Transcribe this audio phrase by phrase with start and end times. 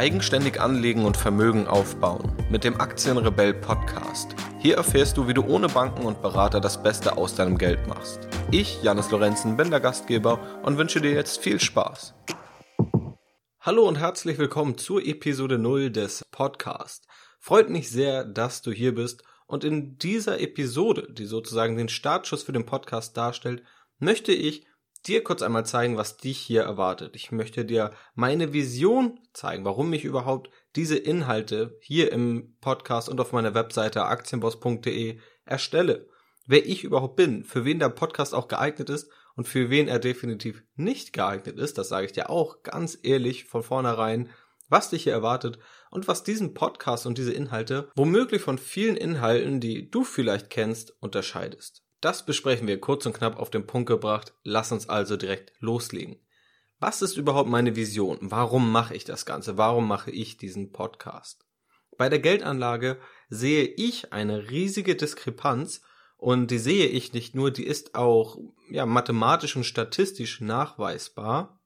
[0.00, 4.34] Eigenständig anlegen und Vermögen aufbauen mit dem Aktienrebell Podcast.
[4.58, 8.26] Hier erfährst du, wie du ohne Banken und Berater das Beste aus deinem Geld machst.
[8.50, 12.14] Ich, Janis Lorenzen, bin der Gastgeber und wünsche dir jetzt viel Spaß.
[13.60, 17.06] Hallo und herzlich willkommen zur Episode 0 des Podcasts.
[17.38, 22.42] Freut mich sehr, dass du hier bist und in dieser Episode, die sozusagen den Startschuss
[22.42, 23.64] für den Podcast darstellt,
[23.98, 24.64] möchte ich
[25.06, 27.16] dir kurz einmal zeigen, was dich hier erwartet.
[27.16, 33.20] Ich möchte dir meine Vision zeigen, warum ich überhaupt diese Inhalte hier im Podcast und
[33.20, 36.08] auf meiner Webseite aktienboss.de erstelle.
[36.46, 39.98] Wer ich überhaupt bin, für wen der Podcast auch geeignet ist und für wen er
[39.98, 44.30] definitiv nicht geeignet ist, das sage ich dir auch ganz ehrlich von vornherein,
[44.68, 45.58] was dich hier erwartet
[45.90, 50.94] und was diesen Podcast und diese Inhalte womöglich von vielen Inhalten, die du vielleicht kennst,
[51.00, 51.82] unterscheidest.
[52.00, 54.32] Das besprechen wir kurz und knapp auf den Punkt gebracht.
[54.42, 56.18] Lass uns also direkt loslegen.
[56.78, 58.18] Was ist überhaupt meine Vision?
[58.22, 59.58] Warum mache ich das Ganze?
[59.58, 61.44] Warum mache ich diesen Podcast?
[61.98, 62.98] Bei der Geldanlage
[63.28, 65.82] sehe ich eine riesige Diskrepanz
[66.16, 68.38] und die sehe ich nicht nur, die ist auch
[68.70, 71.60] ja, mathematisch und statistisch nachweisbar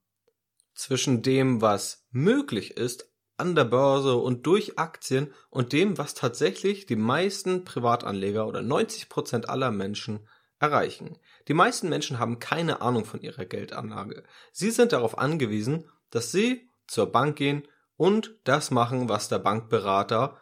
[0.74, 6.86] zwischen dem, was möglich ist an der Börse und durch Aktien und dem, was tatsächlich
[6.86, 10.26] die meisten Privatanleger oder 90 Prozent aller Menschen
[10.58, 11.18] erreichen.
[11.48, 14.22] Die meisten Menschen haben keine Ahnung von ihrer Geldanlage.
[14.52, 20.38] Sie sind darauf angewiesen, dass sie zur Bank gehen und das machen, was der Bankberater,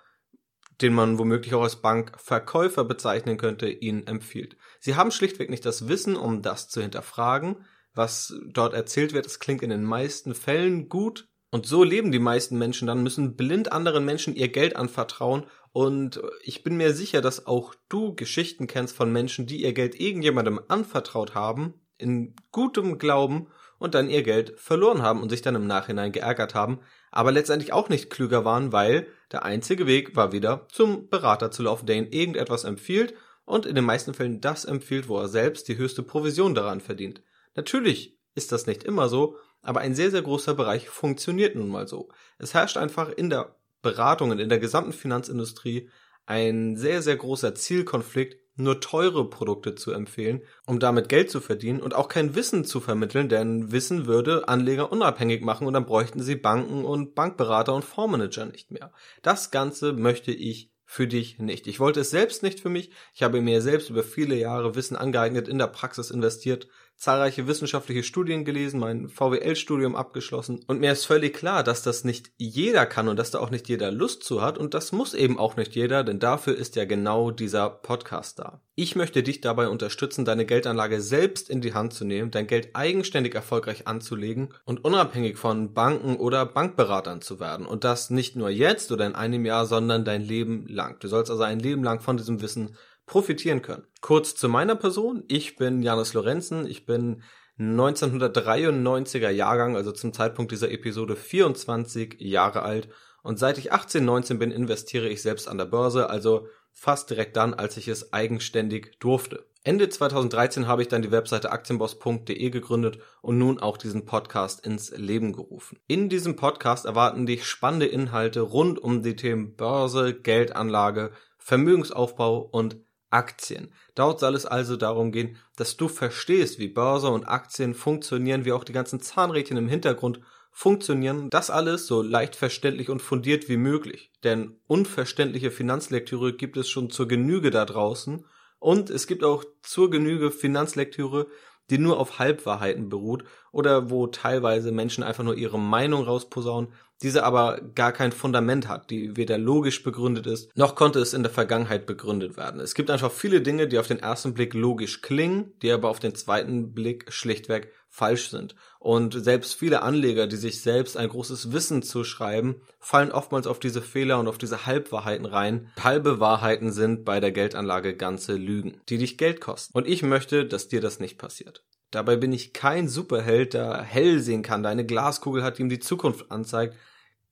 [0.80, 4.56] den man womöglich auch als Bankverkäufer bezeichnen könnte, ihnen empfiehlt.
[4.80, 7.64] Sie haben schlichtweg nicht das Wissen, um das zu hinterfragen.
[7.94, 12.18] Was dort erzählt wird, das klingt in den meisten Fällen gut, und so leben die
[12.18, 15.44] meisten Menschen dann, müssen blind anderen Menschen ihr Geld anvertrauen.
[15.72, 20.00] Und ich bin mir sicher, dass auch du Geschichten kennst von Menschen, die ihr Geld
[20.00, 25.54] irgendjemandem anvertraut haben, in gutem Glauben und dann ihr Geld verloren haben und sich dann
[25.54, 30.32] im Nachhinein geärgert haben, aber letztendlich auch nicht klüger waren, weil der einzige Weg war
[30.32, 33.12] wieder zum Berater zu laufen, der ihnen irgendetwas empfiehlt
[33.44, 37.22] und in den meisten Fällen das empfiehlt, wo er selbst die höchste Provision daran verdient.
[37.54, 41.88] Natürlich ist das nicht immer so, aber ein sehr, sehr großer Bereich funktioniert nun mal
[41.88, 42.08] so.
[42.38, 45.88] Es herrscht einfach in der Beratung und in der gesamten Finanzindustrie
[46.26, 51.80] ein sehr, sehr großer Zielkonflikt, nur teure Produkte zu empfehlen, um damit Geld zu verdienen
[51.80, 56.22] und auch kein Wissen zu vermitteln, denn Wissen würde Anleger unabhängig machen und dann bräuchten
[56.22, 58.92] sie Banken und Bankberater und Fondsmanager nicht mehr.
[59.22, 61.66] Das Ganze möchte ich für dich nicht.
[61.66, 62.90] Ich wollte es selbst nicht für mich.
[63.14, 66.68] Ich habe mir selbst über viele Jahre Wissen angeeignet, in der Praxis investiert,
[67.02, 72.30] zahlreiche wissenschaftliche Studien gelesen, mein VWL-Studium abgeschlossen und mir ist völlig klar, dass das nicht
[72.36, 75.36] jeder kann und dass da auch nicht jeder Lust zu hat und das muss eben
[75.36, 78.60] auch nicht jeder, denn dafür ist ja genau dieser Podcast da.
[78.76, 82.70] Ich möchte dich dabei unterstützen, deine Geldanlage selbst in die Hand zu nehmen, dein Geld
[82.74, 88.48] eigenständig erfolgreich anzulegen und unabhängig von Banken oder Bankberatern zu werden und das nicht nur
[88.48, 91.00] jetzt oder in einem Jahr, sondern dein Leben lang.
[91.00, 92.76] Du sollst also ein Leben lang von diesem Wissen
[93.06, 93.86] profitieren können.
[94.00, 95.24] Kurz zu meiner Person.
[95.28, 96.66] Ich bin Janis Lorenzen.
[96.66, 97.22] Ich bin
[97.58, 102.88] 1993er Jahrgang, also zum Zeitpunkt dieser Episode 24 Jahre alt.
[103.22, 107.36] Und seit ich 18, 19 bin, investiere ich selbst an der Börse, also fast direkt
[107.36, 109.46] dann, als ich es eigenständig durfte.
[109.64, 114.90] Ende 2013 habe ich dann die Webseite aktienboss.de gegründet und nun auch diesen Podcast ins
[114.90, 115.78] Leben gerufen.
[115.86, 122.78] In diesem Podcast erwarten dich spannende Inhalte rund um die Themen Börse, Geldanlage, Vermögensaufbau und
[123.12, 123.72] Aktien.
[123.94, 128.52] Dort soll es also darum gehen, dass du verstehst, wie Börse und Aktien funktionieren, wie
[128.52, 131.30] auch die ganzen Zahnrädchen im Hintergrund funktionieren.
[131.30, 134.10] Das alles so leicht verständlich und fundiert wie möglich.
[134.22, 138.24] Denn unverständliche Finanzlektüre gibt es schon zur Genüge da draußen.
[138.58, 141.26] Und es gibt auch zur Genüge Finanzlektüre,
[141.72, 147.24] die nur auf Halbwahrheiten beruht oder wo teilweise Menschen einfach nur ihre Meinung rausposaunen, diese
[147.24, 151.32] aber gar kein Fundament hat, die weder logisch begründet ist, noch konnte es in der
[151.32, 152.60] Vergangenheit begründet werden.
[152.60, 155.98] Es gibt einfach viele Dinge, die auf den ersten Blick logisch klingen, die aber auf
[155.98, 158.56] den zweiten Blick schlichtweg falsch sind.
[158.78, 163.82] Und selbst viele Anleger, die sich selbst ein großes Wissen zuschreiben, fallen oftmals auf diese
[163.82, 165.70] Fehler und auf diese Halbwahrheiten rein.
[165.78, 169.76] Halbe Wahrheiten sind bei der Geldanlage ganze Lügen, die dich Geld kosten.
[169.76, 171.62] Und ich möchte, dass dir das nicht passiert.
[171.90, 175.68] Dabei bin ich kein Superheld, der hell sehen kann, der eine Glaskugel hat, die ihm
[175.68, 176.74] die Zukunft anzeigt.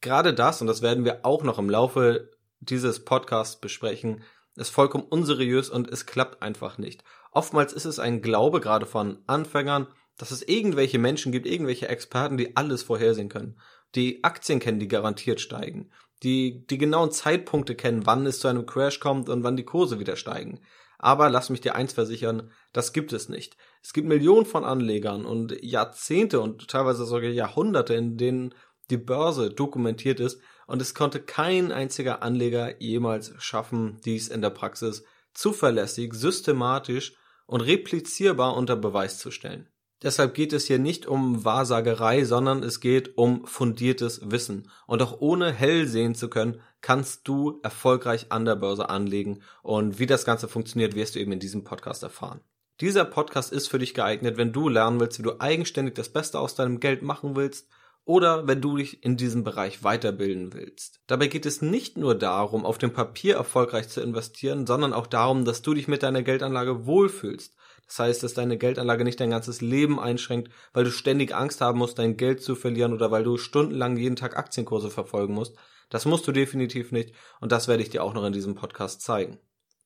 [0.02, 2.28] Gerade das, und das werden wir auch noch im Laufe
[2.60, 4.22] dieses Podcasts besprechen,
[4.56, 7.02] ist vollkommen unseriös und es klappt einfach nicht.
[7.32, 9.86] Oftmals ist es ein Glaube, gerade von Anfängern,
[10.16, 13.58] dass es irgendwelche Menschen gibt, irgendwelche Experten, die alles vorhersehen können,
[13.94, 15.90] die Aktien kennen, die garantiert steigen,
[16.22, 19.98] die die genauen Zeitpunkte kennen, wann es zu einem Crash kommt und wann die Kurse
[19.98, 20.60] wieder steigen.
[20.98, 23.56] Aber lass mich dir eins versichern, das gibt es nicht.
[23.82, 28.54] Es gibt Millionen von Anlegern und Jahrzehnte und teilweise sogar Jahrhunderte, in denen
[28.90, 34.50] die Börse dokumentiert ist und es konnte kein einziger Anleger jemals schaffen, dies in der
[34.50, 37.14] Praxis zuverlässig, systematisch
[37.46, 39.68] und replizierbar unter Beweis zu stellen.
[40.02, 44.70] Deshalb geht es hier nicht um Wahrsagerei, sondern es geht um fundiertes Wissen.
[44.87, 49.43] Und auch ohne hell sehen zu können, kannst du erfolgreich an der Börse anlegen.
[49.62, 52.41] Und wie das Ganze funktioniert, wirst du eben in diesem Podcast erfahren.
[52.81, 56.38] Dieser Podcast ist für dich geeignet, wenn du lernen willst, wie du eigenständig das Beste
[56.38, 57.69] aus deinem Geld machen willst
[58.10, 61.00] oder wenn du dich in diesem Bereich weiterbilden willst.
[61.06, 65.44] Dabei geht es nicht nur darum, auf dem Papier erfolgreich zu investieren, sondern auch darum,
[65.44, 67.54] dass du dich mit deiner Geldanlage wohlfühlst
[67.90, 71.80] das heißt, dass deine Geldanlage nicht dein ganzes Leben einschränkt, weil du ständig Angst haben
[71.80, 75.56] musst, dein Geld zu verlieren oder weil du stundenlang jeden Tag Aktienkurse verfolgen musst.
[75.88, 79.00] Das musst du definitiv nicht und das werde ich dir auch noch in diesem Podcast
[79.00, 79.40] zeigen.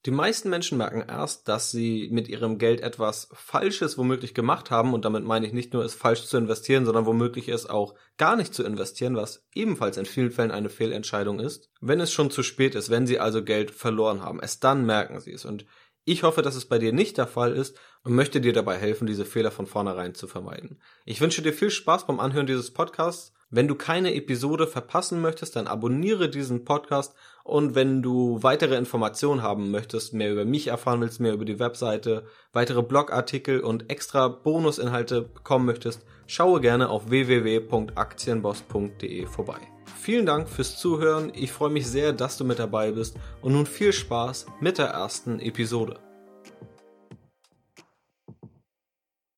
[0.06, 4.92] Die meisten Menschen merken erst, dass sie mit ihrem Geld etwas Falsches womöglich gemacht haben
[4.92, 8.36] und damit meine ich nicht nur es falsch zu investieren, sondern womöglich es auch gar
[8.36, 12.42] nicht zu investieren, was ebenfalls in vielen Fällen eine Fehlentscheidung ist, wenn es schon zu
[12.42, 14.40] spät ist, wenn sie also Geld verloren haben.
[14.40, 15.64] Erst dann merken sie es und
[16.04, 19.06] ich hoffe, dass es bei dir nicht der Fall ist und möchte dir dabei helfen,
[19.06, 20.82] diese Fehler von vornherein zu vermeiden.
[21.06, 23.33] Ich wünsche dir viel Spaß beim Anhören dieses Podcasts.
[23.54, 27.14] Wenn du keine Episode verpassen möchtest, dann abonniere diesen Podcast
[27.44, 31.60] und wenn du weitere Informationen haben möchtest, mehr über mich erfahren willst, mehr über die
[31.60, 39.58] Webseite, weitere Blogartikel und extra Bonusinhalte bekommen möchtest, schaue gerne auf www.aktienboss.de vorbei.
[40.00, 41.30] Vielen Dank fürs Zuhören.
[41.32, 44.88] Ich freue mich sehr, dass du mit dabei bist und nun viel Spaß mit der
[44.88, 46.00] ersten Episode.